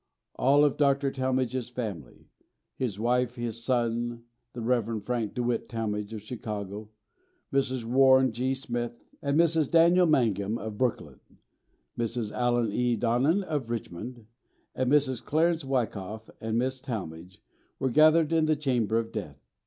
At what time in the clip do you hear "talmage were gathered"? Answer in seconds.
16.81-18.33